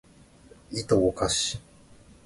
[0.71, 1.61] いとをかし